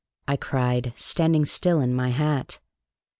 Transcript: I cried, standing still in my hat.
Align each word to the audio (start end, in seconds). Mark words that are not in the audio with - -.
I 0.27 0.35
cried, 0.35 0.93
standing 0.95 1.45
still 1.45 1.79
in 1.79 1.93
my 1.93 2.09
hat. 2.09 2.57